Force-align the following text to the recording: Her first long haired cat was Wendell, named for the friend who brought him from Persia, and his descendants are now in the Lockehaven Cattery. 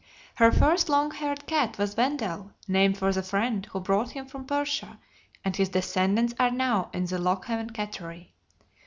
Her 0.37 0.51
first 0.51 0.89
long 0.89 1.11
haired 1.11 1.45
cat 1.45 1.77
was 1.77 1.95
Wendell, 1.95 2.53
named 2.67 2.97
for 2.97 3.13
the 3.13 3.21
friend 3.21 3.63
who 3.67 3.79
brought 3.79 4.09
him 4.09 4.25
from 4.25 4.45
Persia, 4.45 4.97
and 5.45 5.55
his 5.55 5.69
descendants 5.69 6.33
are 6.39 6.49
now 6.49 6.89
in 6.91 7.05
the 7.05 7.19
Lockehaven 7.19 7.69
Cattery. 7.69 8.33